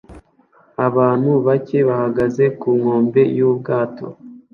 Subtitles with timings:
[0.87, 4.07] Abantu bake bahagaze ku nkombe y'ubwato